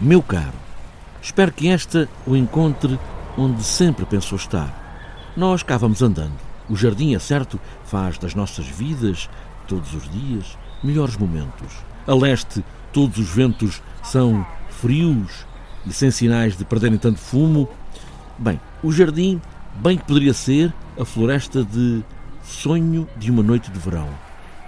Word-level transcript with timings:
Meu 0.00 0.22
caro, 0.22 0.54
espero 1.20 1.50
que 1.50 1.66
esta 1.66 2.08
o 2.24 2.36
encontre 2.36 2.96
onde 3.36 3.64
sempre 3.64 4.06
pensou 4.06 4.38
estar. 4.38 5.32
Nós 5.36 5.64
cá 5.64 5.76
vamos 5.76 6.00
andando. 6.02 6.38
O 6.70 6.76
jardim, 6.76 7.16
é 7.16 7.18
certo, 7.18 7.58
faz 7.84 8.16
das 8.16 8.32
nossas 8.32 8.64
vidas, 8.64 9.28
todos 9.66 9.92
os 9.94 10.08
dias, 10.08 10.56
melhores 10.84 11.16
momentos. 11.16 11.78
A 12.06 12.14
leste, 12.14 12.64
todos 12.92 13.18
os 13.18 13.28
ventos 13.28 13.82
são 14.04 14.46
frios 14.70 15.44
e 15.84 15.92
sem 15.92 16.12
sinais 16.12 16.56
de 16.56 16.64
perderem 16.64 16.96
tanto 16.96 17.18
fumo. 17.18 17.68
Bem, 18.38 18.60
o 18.84 18.92
jardim, 18.92 19.42
bem 19.82 19.98
que 19.98 20.04
poderia 20.04 20.32
ser 20.32 20.72
a 20.96 21.04
floresta 21.04 21.64
de 21.64 22.04
sonho 22.44 23.08
de 23.16 23.32
uma 23.32 23.42
noite 23.42 23.68
de 23.68 23.80
verão. 23.80 24.08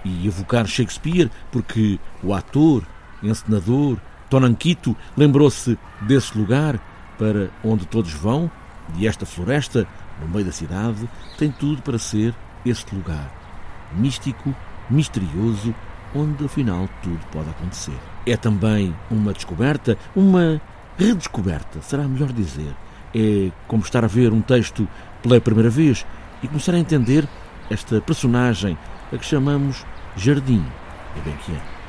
E 0.03 0.27
evocar 0.27 0.67
Shakespeare, 0.67 1.31
porque 1.53 1.97
o 2.21 2.33
ator, 2.33 2.83
encenador, 3.23 3.97
Tonanquito 4.31 4.95
lembrou-se 5.17 5.77
desse 5.99 6.37
lugar 6.37 6.79
para 7.19 7.49
onde 7.61 7.85
todos 7.85 8.13
vão, 8.13 8.49
e 8.95 9.05
esta 9.05 9.25
floresta, 9.25 9.85
no 10.21 10.29
meio 10.29 10.45
da 10.45 10.53
cidade, 10.53 11.07
tem 11.37 11.51
tudo 11.51 11.81
para 11.81 11.99
ser 11.99 12.33
este 12.65 12.95
lugar. 12.95 13.29
Místico, 13.93 14.55
misterioso, 14.89 15.75
onde 16.15 16.45
afinal 16.45 16.87
tudo 17.03 17.19
pode 17.29 17.49
acontecer. 17.49 17.97
É 18.25 18.37
também 18.37 18.95
uma 19.09 19.33
descoberta, 19.33 19.97
uma 20.15 20.61
redescoberta, 20.97 21.81
será 21.81 22.03
melhor 22.03 22.31
dizer. 22.31 22.73
É 23.13 23.51
como 23.67 23.83
estar 23.83 24.05
a 24.05 24.07
ver 24.07 24.31
um 24.31 24.41
texto 24.41 24.87
pela 25.21 25.41
primeira 25.41 25.69
vez 25.69 26.05
e 26.41 26.47
começar 26.47 26.73
a 26.73 26.79
entender 26.79 27.27
esta 27.69 27.99
personagem 27.99 28.77
a 29.11 29.17
que 29.17 29.25
chamamos 29.25 29.85
Jardim. 30.15 30.65
É 31.17 31.21
bem 31.21 31.35
que 31.45 31.51
é. 31.51 31.80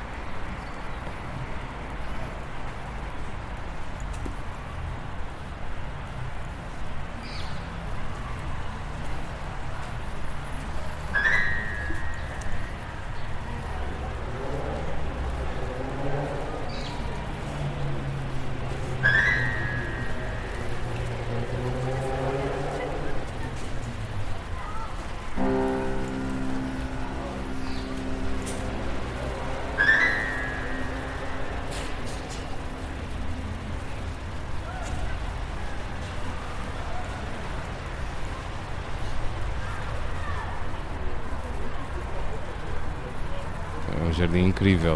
Jardim 44.23 44.45
incrível. 44.45 44.95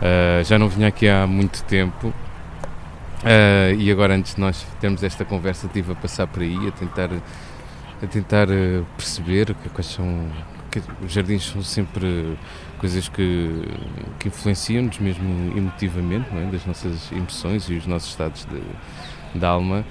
Uh, 0.00 0.44
já 0.44 0.58
não 0.58 0.68
vinha 0.68 0.88
aqui 0.88 1.08
há 1.08 1.26
muito 1.26 1.62
tempo 1.64 2.08
uh, 2.08 3.74
e 3.76 3.90
agora 3.90 4.14
antes 4.14 4.36
de 4.36 4.40
nós 4.40 4.64
termos 4.80 5.02
esta 5.02 5.24
conversa 5.24 5.66
estive 5.66 5.92
a 5.92 5.94
passar 5.96 6.28
por 6.28 6.42
aí 6.42 6.68
a 6.68 6.70
tentar, 6.70 7.10
a 8.00 8.06
tentar 8.06 8.48
uh, 8.48 8.86
perceber 8.96 9.54
que, 9.54 9.68
quais 9.70 9.86
são 9.86 10.30
que 10.70 10.82
os 11.04 11.12
jardins 11.12 11.44
são 11.46 11.62
sempre 11.62 12.38
coisas 12.78 13.08
que, 13.08 13.64
que 14.18 14.28
influenciam-nos 14.28 14.98
mesmo 14.98 15.56
emotivamente, 15.56 16.28
é? 16.36 16.50
das 16.50 16.64
nossas 16.66 17.10
emoções 17.10 17.68
e 17.68 17.74
os 17.74 17.86
nossos 17.86 18.10
estados 18.10 18.44
de, 18.44 19.38
de 19.38 19.44
alma. 19.44 19.84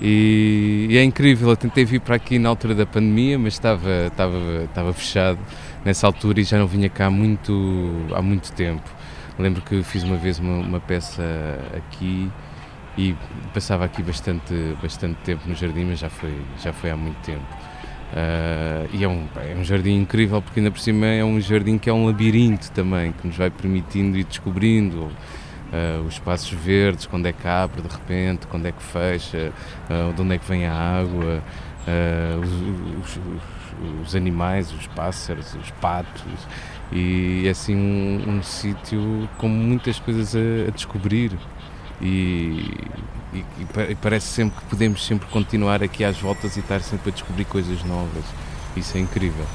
E, 0.00 0.88
e, 0.90 0.98
é 0.98 1.04
incrível, 1.04 1.50
eu 1.50 1.56
tentei 1.56 1.84
vir 1.84 2.00
para 2.00 2.16
aqui 2.16 2.38
na 2.38 2.48
altura 2.48 2.74
da 2.74 2.86
pandemia, 2.86 3.38
mas 3.38 3.54
estava, 3.54 4.06
estava, 4.06 4.64
estava 4.64 4.92
fechado 4.92 5.38
nessa 5.84 6.06
altura 6.06 6.40
e 6.40 6.44
já 6.44 6.58
não 6.58 6.66
vinha 6.66 6.88
cá 6.88 7.10
muito, 7.10 7.52
há 8.14 8.20
muito 8.20 8.52
tempo. 8.52 8.88
Lembro 9.38 9.62
que 9.62 9.82
fiz 9.82 10.02
uma 10.02 10.16
vez 10.16 10.38
uma, 10.38 10.58
uma 10.58 10.80
peça 10.80 11.22
aqui 11.76 12.30
e 12.96 13.14
passava 13.52 13.84
aqui 13.84 14.02
bastante, 14.02 14.54
bastante 14.82 15.16
tempo 15.24 15.48
no 15.48 15.54
jardim, 15.54 15.84
mas 15.84 15.98
já 15.98 16.08
foi, 16.08 16.36
já 16.62 16.72
foi 16.72 16.90
há 16.90 16.96
muito 16.96 17.16
tempo. 17.22 17.44
Uh, 18.12 18.88
e 18.92 19.02
é 19.02 19.08
um, 19.08 19.26
é 19.36 19.56
um 19.56 19.64
jardim 19.64 19.94
incrível 19.94 20.40
porque 20.40 20.60
ainda 20.60 20.70
por 20.70 20.78
cima 20.78 21.06
é 21.06 21.24
um 21.24 21.40
jardim 21.40 21.78
que 21.78 21.90
é 21.90 21.92
um 21.92 22.06
labirinto 22.06 22.70
também, 22.70 23.10
que 23.10 23.26
nos 23.26 23.36
vai 23.36 23.50
permitindo 23.50 24.16
ir 24.16 24.24
descobrindo 24.24 25.10
uh, 25.72 26.02
os 26.06 26.14
espaços 26.14 26.50
verdes, 26.50 27.06
quando 27.06 27.26
é 27.26 27.32
que 27.32 27.46
abre 27.46 27.82
de 27.82 27.88
repente, 27.88 28.46
quando 28.46 28.66
é 28.66 28.72
que 28.72 28.82
fecha, 28.82 29.52
uh, 29.90 30.12
de 30.12 30.22
onde 30.22 30.34
é 30.34 30.38
que 30.38 30.46
vem 30.46 30.66
a 30.66 30.72
água, 30.72 31.42
os, 32.40 33.16
os, 33.16 33.20
os 34.02 34.16
animais, 34.16 34.72
os 34.72 34.86
pássaros, 34.86 35.54
os 35.54 35.70
patos, 35.72 36.22
e 36.90 37.46
é 37.46 37.50
assim 37.50 37.74
um, 37.74 38.36
um 38.36 38.42
sítio 38.42 39.28
com 39.36 39.48
muitas 39.48 39.98
coisas 39.98 40.34
a, 40.34 40.68
a 40.68 40.70
descobrir. 40.70 41.32
E, 42.00 42.70
e, 43.32 43.44
e, 43.90 43.94
parece 44.00 44.26
sempre 44.26 44.60
que 44.60 44.66
podemos 44.66 45.04
sempre 45.04 45.28
continuar 45.28 45.82
aqui 45.82 46.04
às 46.04 46.18
voltas 46.18 46.56
e 46.56 46.60
estar 46.60 46.80
sempre 46.80 47.10
a 47.10 47.12
descobrir 47.12 47.44
coisas 47.44 47.82
novas. 47.84 48.24
Isso 48.76 48.96
é 48.96 49.00
incrível. 49.00 49.46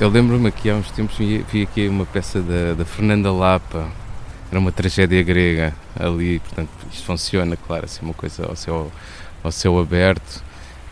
Eu 0.00 0.08
lembro-me 0.08 0.48
aqui 0.48 0.68
há 0.68 0.74
uns 0.74 0.90
tempos 0.90 1.16
vi, 1.16 1.44
vi 1.52 1.62
aqui 1.62 1.86
uma 1.86 2.04
peça 2.04 2.40
da, 2.40 2.74
da, 2.74 2.84
Fernanda 2.84 3.30
Lapa, 3.30 3.88
era 4.50 4.58
uma 4.58 4.72
tragédia 4.72 5.22
grega 5.22 5.72
ali, 5.96 6.40
portanto 6.40 6.68
isto 6.90 7.04
funciona, 7.04 7.56
claro, 7.56 7.84
assim 7.84 8.04
uma 8.04 8.12
coisa 8.12 8.44
ao 8.44 8.56
céu, 8.56 8.90
ao 9.44 9.52
céu 9.52 9.78
aberto, 9.78 10.42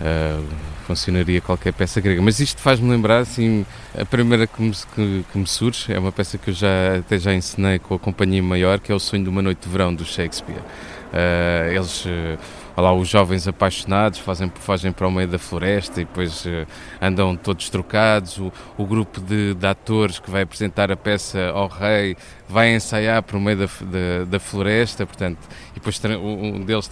uh, 0.01 0.47
funcionaria 0.87 1.41
qualquer 1.41 1.73
peça 1.73 2.01
grega. 2.01 2.23
Mas 2.23 2.39
isto 2.39 2.61
faz-me 2.61 2.89
lembrar, 2.89 3.19
assim, 3.19 3.67
a 3.99 4.04
primeira 4.04 4.47
que 4.47 4.63
me, 4.63 4.71
que, 4.71 5.25
que 5.33 5.39
me, 5.39 5.48
surge 5.48 5.93
é 5.93 5.98
uma 5.98 6.13
peça 6.13 6.39
que 6.39 6.51
eu 6.51 6.55
já 6.55 6.98
até 7.01 7.19
já 7.19 7.34
ensinei 7.34 7.81
com 7.81 7.95
a 7.95 7.98
Companhia 7.98 8.43
Maior, 8.43 8.78
que 8.78 8.93
é 8.93 8.95
o 8.95 9.01
Sonho 9.01 9.25
de 9.25 9.28
uma 9.28 9.43
Noite 9.43 9.65
de 9.65 9.69
Verão, 9.69 9.93
do 9.93 10.05
Shakespeare. 10.05 10.60
Uh, 11.13 11.72
eles... 11.72 12.05
Uh, 12.05 12.39
lá 12.80 12.92
os 12.92 13.09
jovens 13.09 13.47
apaixonados 13.47 14.19
fazem, 14.19 14.51
fogem 14.54 14.92
para 14.92 15.07
o 15.07 15.10
meio 15.10 15.28
da 15.28 15.39
floresta 15.39 16.01
e 16.01 16.04
depois 16.04 16.47
uh, 16.47 16.66
andam 17.01 17.36
todos 17.36 17.69
trocados. 17.69 18.39
O, 18.39 18.53
o 18.78 18.86
grupo 18.86 19.21
de, 19.21 19.54
de, 19.54 19.66
atores 19.66 20.19
que 20.19 20.30
vai 20.30 20.42
apresentar 20.42 20.91
a 20.91 20.97
peça 20.97 21.51
ao 21.51 21.69
rei 21.69 22.16
vai 22.48 22.74
ensaiar 22.74 23.22
para 23.22 23.36
o 23.36 23.41
meio 23.41 23.59
da, 23.59 23.66
da, 23.66 24.24
da 24.27 24.39
floresta, 24.41 25.04
portanto, 25.07 25.39
e 25.72 25.74
depois 25.74 26.01
um 26.04 26.60
deles 26.60 26.89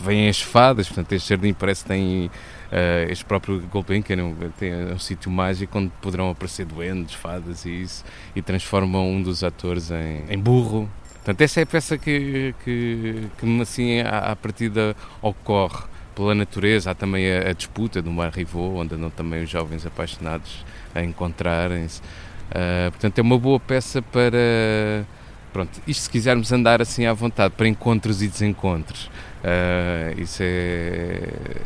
vêm 0.00 0.28
as 0.28 0.40
fadas, 0.40 0.86
portanto, 0.86 1.12
este 1.12 1.28
jardim 1.30 1.52
parece 1.52 1.82
que 1.82 1.88
tem. 1.88 2.30
Uh, 2.64 3.08
este 3.08 3.24
próprio 3.24 3.60
Gulbenkian 3.70 4.16
tem 4.58 4.74
um, 4.74 4.94
um 4.94 4.98
sítio 4.98 5.30
mágico 5.30 5.78
onde 5.78 5.92
poderão 6.02 6.30
aparecer 6.30 6.66
duendes, 6.66 7.14
fadas 7.14 7.64
e 7.64 7.70
isso, 7.70 8.04
e 8.34 8.42
transformam 8.42 9.08
um 9.08 9.22
dos 9.22 9.44
atores 9.44 9.92
em, 9.92 10.24
em 10.28 10.38
burro, 10.38 10.90
Portanto, 11.24 11.40
essa 11.40 11.60
é 11.60 11.62
a 11.62 11.66
peça 11.66 11.96
que, 11.96 12.54
que, 12.62 13.28
que 13.38 13.60
assim, 13.62 14.00
à, 14.00 14.32
à 14.32 14.36
partida 14.36 14.94
ocorre 15.22 15.84
pela 16.14 16.34
natureza. 16.34 16.90
Há 16.90 16.94
também 16.94 17.32
a, 17.32 17.48
a 17.48 17.52
disputa 17.54 18.02
do 18.02 18.10
Mar 18.10 18.30
Rivaux, 18.30 18.78
onde 18.78 18.94
andam 18.94 19.08
também 19.08 19.42
os 19.42 19.48
jovens 19.48 19.86
apaixonados 19.86 20.66
a 20.94 21.02
encontrarem-se. 21.02 22.02
Uh, 22.50 22.90
portanto, 22.90 23.18
é 23.18 23.22
uma 23.22 23.38
boa 23.38 23.58
peça 23.58 24.02
para. 24.02 25.06
Pronto, 25.50 25.80
isto 25.86 26.02
se 26.02 26.10
quisermos 26.10 26.52
andar 26.52 26.82
assim 26.82 27.06
à 27.06 27.14
vontade, 27.14 27.54
para 27.56 27.66
encontros 27.68 28.20
e 28.20 28.28
desencontros. 28.28 29.06
Uh, 29.06 30.20
isso 30.20 30.42
é. 30.42 31.22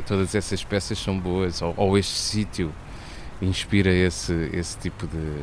Todas 0.07 0.37
essas 0.37 0.63
peças 0.63 1.01
são 1.01 1.19
boas, 1.19 1.61
ou, 1.63 1.75
ou 1.77 1.99
este 1.99 2.15
sítio 2.15 2.73
inspira 3.43 3.91
esse, 3.91 4.51
esse 4.53 4.79
tipo 4.79 5.05
de 5.09 5.43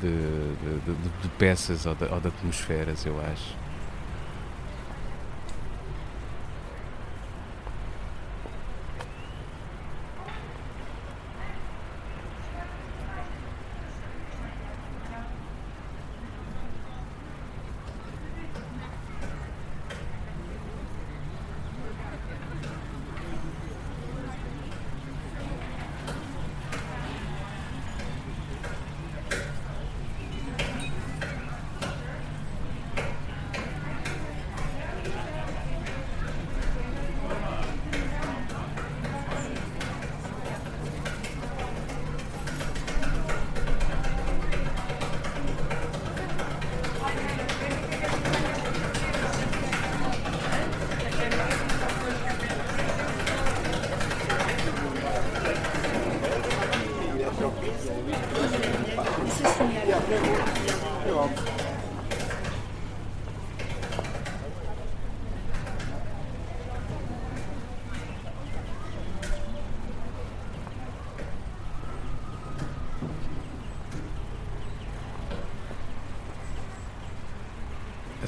de, 0.00 0.54
de, 0.62 0.92
de, 0.92 1.22
de 1.22 1.28
peças 1.38 1.86
ou 1.86 1.94
de, 1.94 2.04
ou 2.04 2.20
de 2.20 2.28
atmosferas, 2.28 3.04
eu 3.06 3.18
acho. 3.20 3.63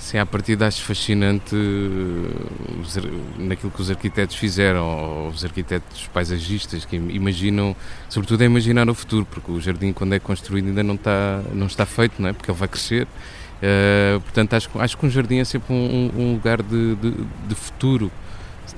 Assim, 0.06 0.18
a 0.18 0.24
partir 0.24 0.62
acho 0.62 0.84
fascinante 0.84 1.56
eh, 1.56 3.10
naquilo 3.38 3.72
que 3.72 3.82
os 3.82 3.90
arquitetos 3.90 4.36
fizeram, 4.36 5.26
os 5.26 5.44
arquitetos 5.44 6.06
paisagistas 6.14 6.84
que 6.84 6.94
imaginam, 6.94 7.74
sobretudo 8.08 8.42
é 8.42 8.46
imaginar 8.46 8.88
o 8.88 8.94
futuro, 8.94 9.26
porque 9.26 9.50
o 9.50 9.60
jardim 9.60 9.92
quando 9.92 10.12
é 10.12 10.20
construído 10.20 10.68
ainda 10.68 10.84
não 10.84 10.94
está, 10.94 11.42
não 11.52 11.66
está 11.66 11.84
feito, 11.84 12.22
não 12.22 12.28
é? 12.28 12.32
porque 12.32 12.48
ele 12.48 12.56
vai 12.56 12.68
crescer. 12.68 13.02
Uh, 13.02 14.20
portanto, 14.20 14.54
acho, 14.54 14.70
acho 14.78 14.96
que 14.96 15.06
um 15.06 15.10
jardim 15.10 15.38
é 15.38 15.44
sempre 15.44 15.74
um, 15.74 16.12
um 16.16 16.32
lugar 16.34 16.62
de, 16.62 16.94
de, 16.94 17.10
de, 17.48 17.54
futuro, 17.56 18.08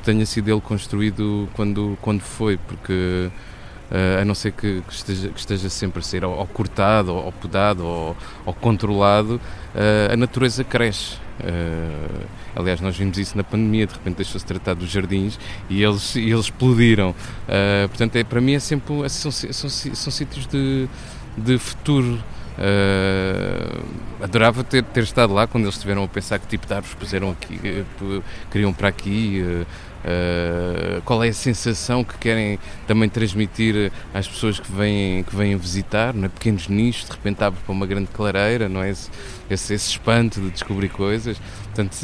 tenha 0.02 0.24
sido 0.24 0.50
ele 0.50 0.62
construído 0.62 1.46
quando, 1.52 1.98
quando 2.00 2.22
foi, 2.22 2.56
porque 2.56 3.28
a 4.20 4.24
não 4.24 4.34
ser 4.34 4.52
que, 4.52 4.82
que, 4.86 4.92
esteja, 4.92 5.28
que, 5.28 5.38
esteja, 5.38 5.68
sempre 5.68 6.00
a 6.00 6.02
ser 6.02 6.24
ou, 6.24 6.36
ou 6.36 6.46
cortado, 6.46 7.14
ou, 7.14 7.24
ou 7.24 7.32
podado, 7.32 7.84
ou, 7.86 8.16
ou 8.44 8.54
controlado, 8.54 9.40
uh, 9.74 10.12
a 10.12 10.16
natureza 10.16 10.62
cresce. 10.62 11.16
Uh, 11.40 12.26
aliás, 12.54 12.80
nós 12.80 12.96
vimos 12.96 13.16
isso 13.16 13.36
na 13.36 13.44
pandemia, 13.44 13.86
de 13.86 13.94
repente 13.94 14.16
deixou-se 14.16 14.44
tratar 14.44 14.74
dos 14.74 14.90
jardins 14.90 15.38
e 15.70 15.82
eles, 15.82 16.16
e 16.16 16.30
eles 16.30 16.46
explodiram. 16.46 17.14
portanto, 17.88 18.16
é, 18.16 18.24
para 18.24 18.40
mim 18.40 18.54
é 18.54 18.58
sempre, 18.58 19.08
são, 19.08 19.30
são, 19.30 19.52
são, 19.52 19.70
são 19.70 20.12
sítios 20.12 20.46
de, 20.46 20.88
de 21.36 21.58
futuro. 21.58 22.18
adorava 24.20 24.64
ter, 24.64 24.82
ter 24.82 25.04
estado 25.04 25.32
lá 25.32 25.46
quando 25.46 25.64
eles 25.64 25.76
estiveram 25.76 26.02
a 26.02 26.08
pensar 26.08 26.40
que 26.40 26.48
tipo 26.48 26.66
de 26.66 26.74
árvores 26.74 26.94
puseram 26.96 27.30
aqui, 27.30 27.84
queriam 28.50 28.72
para 28.72 28.88
aqui, 28.88 29.64
Uh, 29.98 31.02
qual 31.02 31.24
é 31.24 31.28
a 31.28 31.32
sensação 31.32 32.04
que 32.04 32.16
querem 32.18 32.58
também 32.86 33.08
transmitir 33.08 33.90
às 34.14 34.28
pessoas 34.28 34.60
que 34.60 34.70
vêm, 34.70 35.24
que 35.24 35.34
vêm 35.34 35.56
visitar, 35.56 36.14
não 36.14 36.26
é? 36.26 36.28
pequenos 36.28 36.68
nichos, 36.68 37.04
de 37.06 37.10
repente 37.10 37.42
abre 37.42 37.58
para 37.64 37.72
uma 37.72 37.84
grande 37.84 38.08
clareira, 38.08 38.68
não 38.68 38.80
é? 38.80 38.90
Esse, 38.90 39.10
esse, 39.50 39.74
esse 39.74 39.90
espanto 39.90 40.40
de 40.40 40.50
descobrir 40.50 40.88
coisas. 40.88 41.36
Portanto, 41.64 41.96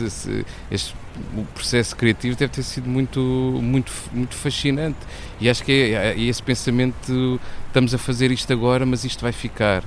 esse, 0.70 0.94
o 1.36 1.44
processo 1.54 1.94
criativo 1.94 2.36
deve 2.36 2.52
ter 2.52 2.62
sido 2.62 2.88
muito, 2.88 3.20
muito, 3.20 3.92
muito 4.12 4.34
fascinante. 4.34 4.98
E 5.40 5.48
acho 5.48 5.62
que 5.62 5.94
é, 5.94 6.12
é 6.12 6.20
esse 6.20 6.42
pensamento: 6.42 7.40
estamos 7.68 7.94
a 7.94 7.98
fazer 7.98 8.32
isto 8.32 8.52
agora, 8.52 8.84
mas 8.84 9.04
isto 9.04 9.22
vai 9.22 9.32
ficar. 9.32 9.82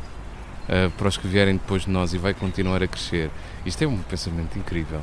Uh, 0.67 0.91
para 0.97 1.07
os 1.07 1.15
que 1.15 1.25
vierem 1.25 1.53
depois 1.53 1.83
de 1.83 1.89
nós 1.89 2.13
e 2.13 2.17
vai 2.17 2.33
continuar 2.33 2.83
a 2.83 2.87
crescer. 2.87 3.29
Isto 3.65 3.85
é 3.85 3.87
um 3.87 3.99
pensamento 3.99 4.59
incrível. 4.59 4.99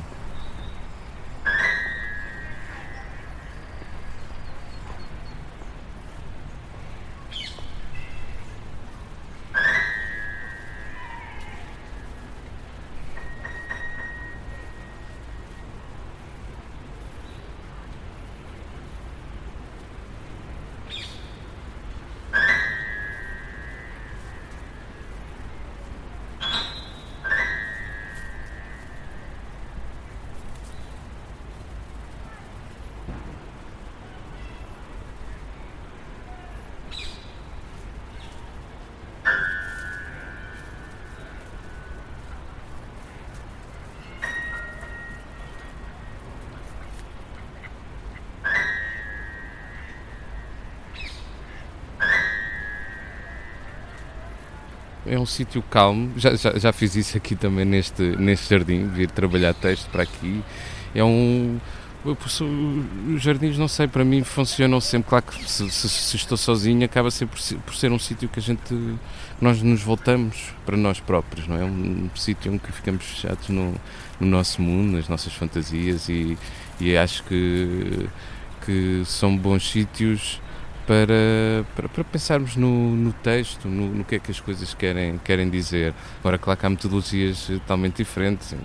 É 55.05 55.19
um 55.19 55.25
sítio 55.25 55.61
calmo. 55.63 56.11
Já, 56.17 56.35
já, 56.35 56.57
já, 56.57 56.73
fiz 56.73 56.95
isso 56.95 57.17
aqui 57.17 57.35
também 57.35 57.65
neste, 57.65 58.01
neste 58.01 58.49
jardim, 58.49 58.87
vir 58.87 59.09
trabalhar 59.11 59.53
texto 59.53 59.89
para 59.89 60.03
aqui. 60.03 60.43
É 60.93 61.03
um. 61.03 61.59
Os 62.05 63.21
jardins, 63.23 63.57
não 63.57 63.67
sei, 63.67 63.87
para 63.87 64.05
mim 64.05 64.23
funcionam 64.23 64.79
sempre. 64.79 65.09
Claro 65.09 65.25
que 65.25 65.49
se, 65.49 65.69
se, 65.71 65.89
se 65.89 66.15
estou 66.15 66.37
sozinho, 66.37 66.85
acaba 66.85 67.09
sempre 67.09 67.39
por, 67.39 67.57
por 67.61 67.75
ser 67.75 67.91
um 67.91 67.97
sítio 67.97 68.29
que 68.29 68.39
a 68.39 68.41
gente. 68.41 68.61
nós 69.41 69.61
nos 69.61 69.81
voltamos 69.81 70.53
para 70.65 70.77
nós 70.77 70.99
próprios, 70.99 71.47
não 71.47 71.57
é? 71.57 71.63
Um, 71.63 72.09
um 72.13 72.15
sítio 72.15 72.53
em 72.53 72.59
que 72.59 72.71
ficamos 72.71 73.03
fechados 73.05 73.49
no, 73.49 73.73
no, 74.19 74.27
nosso 74.27 74.61
mundo, 74.61 74.97
nas 74.97 75.09
nossas 75.09 75.33
fantasias, 75.33 76.07
e, 76.07 76.37
e 76.79 76.95
acho 76.95 77.23
que, 77.23 78.07
que 78.63 79.01
são 79.05 79.35
bons 79.35 79.67
sítios 79.67 80.39
para, 80.85 81.65
para, 81.75 81.89
para 81.89 82.03
pensarmos 82.03 82.55
no, 82.55 82.95
no 82.95 83.11
texto, 83.11 83.67
no, 83.67 83.89
no, 83.89 84.03
que 84.03 84.15
é 84.15 84.19
que 84.19 84.31
as 84.31 84.39
coisas 84.39 84.73
querem, 84.73 85.17
querem 85.17 85.49
dizer. 85.49 85.93
Agora, 86.19 86.37
claro 86.37 86.59
que 86.59 86.65
há 86.65 86.69
metodologias 86.69 87.47
totalmente 87.47 87.97
diferentes. 87.97 88.55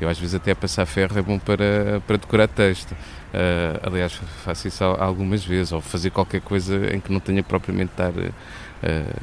Eu, 0.00 0.08
às 0.08 0.18
vezes, 0.18 0.34
até 0.34 0.54
passar 0.54 0.86
ferro 0.86 1.18
é 1.18 1.22
bom 1.22 1.38
para, 1.38 2.02
para 2.06 2.16
decorar 2.16 2.48
texto. 2.48 2.92
Uh, 2.92 3.86
aliás, 3.86 4.12
faço 4.44 4.66
isso 4.66 4.82
algumas 4.82 5.44
vezes, 5.44 5.72
ou 5.72 5.80
fazer 5.80 6.10
qualquer 6.10 6.40
coisa 6.40 6.94
em 6.94 7.00
que 7.00 7.12
não 7.12 7.20
tenha 7.20 7.42
propriamente 7.42 7.92
estar 7.92 8.10
uh, 8.10 8.32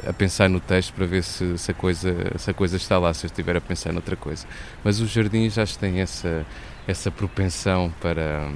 a 0.08 0.14
pensar 0.14 0.50
no 0.50 0.60
texto 0.60 0.94
para 0.94 1.06
ver 1.06 1.24
se, 1.24 1.58
se, 1.58 1.72
a 1.72 1.74
coisa, 1.74 2.16
se 2.38 2.50
a 2.50 2.54
coisa 2.54 2.78
está 2.78 2.98
lá, 2.98 3.14
se 3.14 3.26
eu 3.26 3.28
estiver 3.28 3.58
a 3.58 3.62
pensar 3.62 3.92
noutra 3.92 4.16
coisa. 4.16 4.46
Mas 4.84 5.02
os 5.02 5.10
jardins 5.10 5.56
que 5.56 5.78
têm 5.78 6.00
essa, 6.00 6.46
essa 6.88 7.12
propensão 7.12 7.94
para 8.00 8.50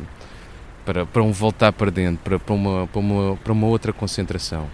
para, 0.85 1.05
para 1.05 1.23
um 1.23 1.31
voltar 1.31 1.71
para 1.71 1.91
dentro, 1.91 2.19
para, 2.23 2.39
para, 2.39 2.53
uma, 2.53 2.87
para, 2.87 2.99
uma, 2.99 3.37
para 3.37 3.53
uma 3.53 3.67
outra 3.67 3.93
concentração. 3.93 4.67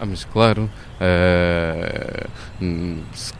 Ah, 0.00 0.06
mas 0.06 0.24
claro, 0.24 0.70
uh, 0.98 2.28
se, 3.12 3.34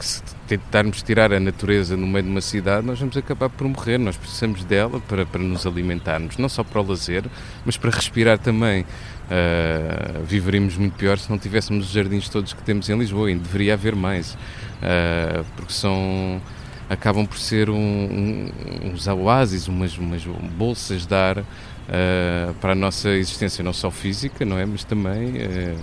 se 0.00 0.22
tentarmos 0.46 1.02
tirar 1.02 1.34
a 1.34 1.38
natureza 1.38 1.98
no 1.98 2.06
meio 2.06 2.24
de 2.24 2.30
uma 2.30 2.40
cidade, 2.40 2.86
nós 2.86 2.98
vamos 2.98 3.14
acabar 3.14 3.50
por 3.50 3.68
morrer. 3.68 3.98
Nós 3.98 4.16
precisamos 4.16 4.64
dela 4.64 5.00
para, 5.00 5.26
para 5.26 5.42
nos 5.42 5.66
alimentarmos, 5.66 6.38
não 6.38 6.48
só 6.48 6.64
para 6.64 6.80
o 6.80 6.88
lazer, 6.88 7.24
mas 7.62 7.76
para 7.76 7.90
respirar 7.90 8.38
também. 8.38 8.86
Uh, 9.30 10.24
viveríamos 10.24 10.78
muito 10.78 10.94
pior 10.94 11.18
se 11.18 11.28
não 11.28 11.38
tivéssemos 11.38 11.88
os 11.88 11.92
jardins 11.92 12.30
todos 12.30 12.54
que 12.54 12.62
temos 12.62 12.88
em 12.88 12.98
Lisboa, 12.98 13.30
e 13.30 13.34
deveria 13.34 13.74
haver 13.74 13.94
mais, 13.94 14.32
uh, 14.32 15.44
porque 15.54 15.74
são 15.74 16.40
acabam 16.88 17.26
por 17.26 17.36
ser 17.36 17.68
um, 17.68 17.76
um, 17.76 18.50
uns 18.84 19.06
oásis, 19.06 19.68
umas, 19.68 19.98
umas 19.98 20.24
bolsas 20.56 21.04
de 21.04 21.14
ar 21.14 21.44
uh, 21.88 22.54
para 22.54 22.72
a 22.72 22.74
nossa 22.74 23.10
existência, 23.10 23.62
não 23.64 23.72
só 23.72 23.90
física, 23.90 24.44
não 24.44 24.58
é, 24.58 24.66
mas 24.66 24.84
também 24.84 25.36
uh, 25.36 25.78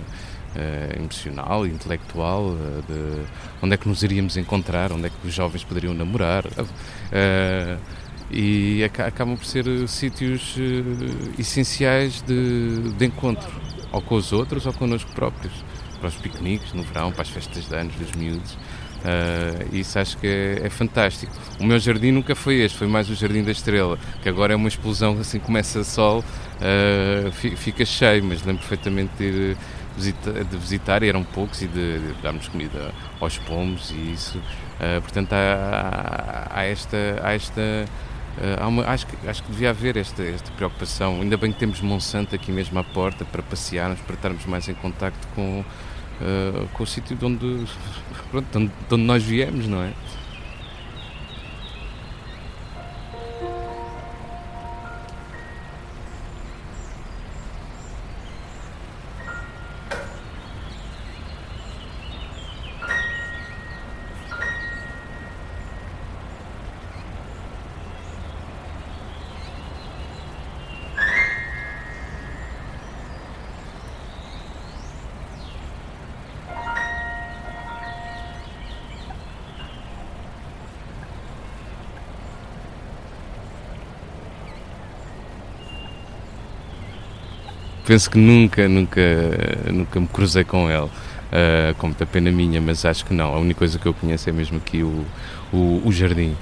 emocional, 0.96 1.66
intelectual, 1.66 2.56
de 2.88 3.26
onde 3.62 3.74
é 3.74 3.76
que 3.76 3.86
nos 3.86 4.02
iríamos 4.02 4.38
encontrar, 4.38 4.90
onde 4.90 5.06
é 5.06 5.10
que 5.10 5.26
os 5.26 5.34
jovens 5.34 5.62
poderiam 5.62 5.92
namorar. 5.92 6.44
e 8.30 8.82
acabam 8.84 9.36
por 9.36 9.44
ser 9.44 9.66
sítios 9.86 10.56
essenciais 11.38 12.22
de, 12.22 12.90
de 12.96 13.04
encontro, 13.04 13.50
ou 13.92 14.00
com 14.00 14.14
os 14.14 14.32
outros 14.32 14.64
ou 14.64 14.72
connosco 14.72 15.12
próprios, 15.12 15.52
para 15.98 16.08
os 16.08 16.14
piqueniques 16.14 16.72
no 16.72 16.82
verão, 16.82 17.12
para 17.12 17.22
as 17.22 17.28
festas 17.28 17.68
de 17.68 17.74
anos 17.74 17.94
dos 17.96 18.12
miúdos. 18.12 18.56
Uh, 19.04 19.76
isso 19.76 19.98
acho 19.98 20.16
que 20.18 20.26
é, 20.26 20.60
é, 20.64 20.70
fantástico. 20.70 21.32
O 21.60 21.64
meu 21.64 21.78
jardim 21.78 22.10
nunca 22.10 22.34
foi 22.34 22.56
este, 22.56 22.76
foi 22.76 22.88
mais 22.88 23.08
o 23.08 23.14
Jardim 23.14 23.42
da 23.42 23.52
Estrela, 23.52 23.98
que 24.22 24.28
agora 24.28 24.52
é 24.52 24.56
uma 24.56 24.68
explosão, 24.68 25.16
assim 25.20 25.38
começa 25.38 25.84
sol, 25.84 26.24
uh, 26.58 27.32
fica 27.32 27.84
cheio, 27.84 28.24
mas 28.24 28.42
lembro 28.42 28.60
perfeitamente 28.66 29.12
de 29.16 29.24
ir 29.24 29.56
visita, 29.96 30.32
de 30.32 30.56
visitar, 30.56 31.02
e 31.02 31.08
eram 31.08 31.22
poucos, 31.22 31.62
e 31.62 31.66
de, 31.66 31.98
de 31.98 32.22
darmos 32.22 32.48
comida 32.48 32.92
aos 33.20 33.38
pombos 33.38 33.90
e 33.90 34.12
isso. 34.12 34.38
Uh, 34.38 35.00
portanto, 35.00 35.32
há, 35.32 36.48
há, 36.50 36.64
esta. 36.64 36.96
Há 37.22 37.32
esta 37.32 37.62
há 38.60 38.68
uma, 38.68 38.84
acho, 38.84 39.06
que, 39.06 39.26
acho 39.26 39.42
que 39.42 39.50
devia 39.50 39.70
haver 39.70 39.96
esta, 39.96 40.22
esta 40.22 40.50
preocupação. 40.52 41.22
Ainda 41.22 41.38
bem 41.38 41.52
que 41.52 41.58
temos 41.58 41.80
Monsanto 41.80 42.34
aqui 42.34 42.52
mesmo 42.52 42.78
à 42.78 42.84
porta 42.84 43.24
para 43.24 43.42
passearmos, 43.42 43.98
para 44.00 44.14
estarmos 44.14 44.44
mais 44.44 44.68
em 44.68 44.74
contacto 44.74 45.26
com, 45.34 45.64
com 46.72 46.82
o 46.82 46.86
sítio 46.86 47.16
de 47.16 47.24
onde, 47.24 47.64
pronto, 48.30 48.58
de 48.58 48.94
onde 48.94 49.04
nós 49.04 49.22
viemos, 49.22 49.66
não 49.66 49.82
é? 49.82 49.92
Penso 87.86 88.10
que 88.10 88.18
nunca, 88.18 88.68
nunca, 88.68 89.00
nunca 89.72 90.00
me 90.00 90.08
cruzei 90.08 90.44
com 90.44 90.70
ele. 90.70 90.90
Uh, 91.26 91.74
com 91.78 91.88
muita 91.88 92.06
pena 92.06 92.30
minha, 92.30 92.60
mas 92.60 92.84
acho 92.84 93.04
que 93.04 93.12
não. 93.12 93.34
A 93.34 93.38
única 93.38 93.58
coisa 93.58 93.78
que 93.78 93.86
eu 93.86 93.92
conheço 93.92 94.28
é 94.28 94.32
mesmo 94.32 94.58
aqui 94.58 94.82
o, 94.82 95.04
o, 95.52 95.82
o 95.84 95.92
jardim. 95.92 96.36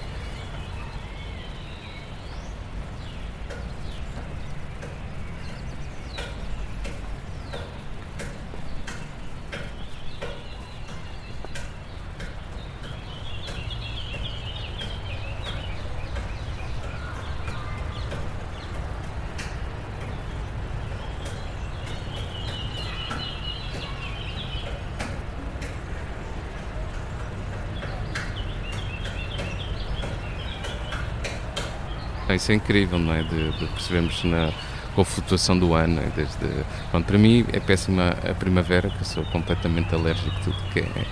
Isso 32.34 32.52
é 32.52 32.54
incrível, 32.54 32.98
não 32.98 33.12
é? 33.12 33.22
De, 33.22 33.52
de 33.52 33.66
percebemos 33.66 34.22
na, 34.24 34.52
com 34.94 35.00
a 35.02 35.04
flutuação 35.04 35.58
do 35.58 35.74
ano. 35.74 36.00
É? 36.00 36.10
Desde, 36.14 36.64
pronto, 36.90 37.06
para 37.06 37.18
mim 37.18 37.44
é 37.52 37.60
péssima 37.60 38.16
a 38.28 38.34
primavera, 38.34 38.88
que 38.90 39.00
eu 39.00 39.04
sou 39.04 39.24
completamente 39.26 39.94
alérgico 39.94 40.30
a 40.30 40.40
tudo 40.40 40.56
que 40.72 40.80
é 40.80 41.04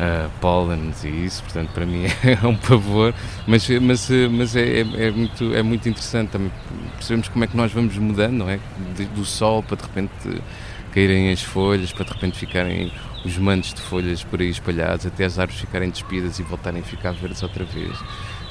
uh, 0.00 0.30
pólenes 0.40 1.04
e 1.04 1.08
isso, 1.08 1.42
portanto 1.42 1.70
para 1.72 1.84
mim 1.84 2.04
é 2.24 2.46
um 2.46 2.56
pavor, 2.56 3.14
mas, 3.46 3.68
mas, 3.68 4.10
mas 4.30 4.56
é, 4.56 4.80
é, 4.80 4.80
é, 4.80 5.10
muito, 5.10 5.54
é 5.54 5.62
muito 5.62 5.88
interessante 5.88 6.30
também 6.30 6.50
percebemos 6.96 7.28
como 7.28 7.44
é 7.44 7.46
que 7.46 7.56
nós 7.56 7.72
vamos 7.72 7.96
mudando, 7.98 8.32
não 8.32 8.48
é? 8.48 8.58
Do 9.14 9.24
sol 9.24 9.62
para 9.62 9.76
de 9.76 9.82
repente 9.82 10.42
caírem 10.92 11.30
as 11.30 11.42
folhas, 11.42 11.92
para 11.92 12.04
de 12.04 12.12
repente 12.12 12.38
ficarem 12.38 12.92
os 13.24 13.36
mantos 13.36 13.74
de 13.74 13.80
folhas 13.80 14.24
por 14.24 14.40
aí 14.40 14.48
espalhados, 14.48 15.06
até 15.06 15.24
as 15.24 15.38
árvores 15.38 15.60
ficarem 15.60 15.90
despidas 15.90 16.38
e 16.38 16.42
voltarem 16.42 16.80
a 16.80 16.84
ficar 16.84 17.12
verdes 17.12 17.42
outra 17.42 17.64
vez. 17.64 17.96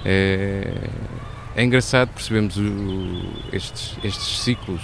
É, 0.05 0.71
é 1.55 1.63
engraçado 1.63 2.09
percebemos 2.09 2.55
estes, 3.51 3.97
estes 4.03 4.39
ciclos 4.39 4.81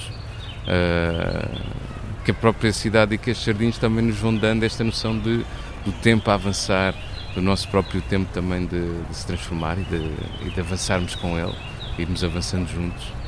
uh, 0.68 1.62
que 2.24 2.32
a 2.32 2.34
própria 2.34 2.74
cidade 2.74 3.16
e 3.16 3.18
que 3.18 3.32
estes 3.32 3.46
jardins 3.46 3.78
também 3.78 4.06
nos 4.06 4.18
vão 4.18 4.36
dando 4.36 4.64
esta 4.64 4.84
noção 4.84 5.18
de, 5.18 5.46
do 5.86 5.92
tempo 6.02 6.30
a 6.30 6.34
avançar, 6.34 6.96
do 7.36 7.42
nosso 7.42 7.68
próprio 7.68 8.02
tempo 8.02 8.30
também 8.34 8.66
de, 8.66 9.04
de 9.04 9.16
se 9.16 9.28
transformar 9.28 9.78
e 9.78 9.84
de, 9.84 10.48
e 10.48 10.50
de 10.50 10.60
avançarmos 10.60 11.16
com 11.16 11.38
ele, 11.38 11.56
irmos 11.98 12.24
avançando 12.24 12.68
juntos. 12.68 13.25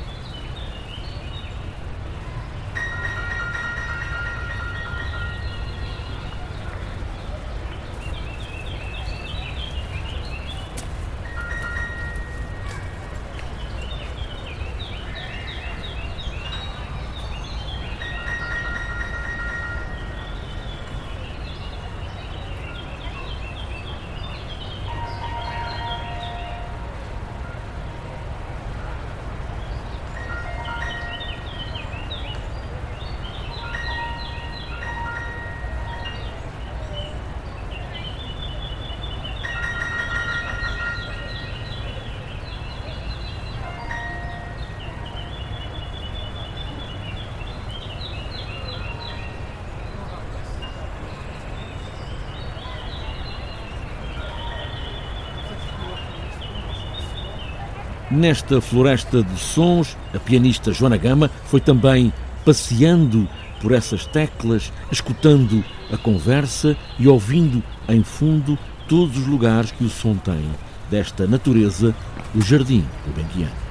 Nesta 58.18 58.60
floresta 58.60 59.22
de 59.22 59.38
sons, 59.38 59.96
a 60.12 60.18
pianista 60.18 60.72
Joana 60.72 60.96
Gama 60.96 61.30
foi 61.44 61.60
também 61.60 62.12
passeando 62.44 63.28
por 63.62 63.70
essas 63.70 64.06
teclas, 64.06 64.72
escutando 64.90 65.64
a 65.92 65.96
conversa 65.96 66.76
e 66.98 67.06
ouvindo 67.06 67.62
em 67.88 68.02
fundo 68.02 68.58
todos 68.88 69.18
os 69.18 69.26
lugares 69.28 69.70
que 69.70 69.84
o 69.84 69.88
som 69.88 70.16
tem 70.16 70.50
desta 70.90 71.28
natureza 71.28 71.94
do 72.34 72.42
Jardim 72.42 72.84
do 73.06 73.14
Benguiano. 73.14 73.67